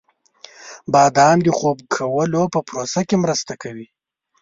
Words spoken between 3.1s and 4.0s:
مرسته کوي.